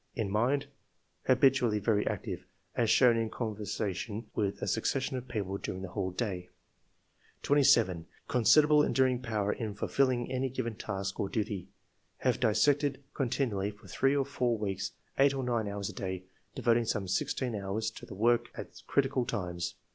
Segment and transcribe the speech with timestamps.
[0.15, 0.65] In mind—
[1.27, 5.89] Habitually very active, as shown in con versation with a succession of people during the
[5.89, 6.49] whole day."
[7.43, 8.07] 27.
[8.27, 11.67] Considerable enduring power in fulfilling any given task or duty;
[12.17, 16.23] have dissected con tinually for three or four weeks eight or nine hours a day,
[16.55, 19.75] devoting some sixteen hours to the work at critical times.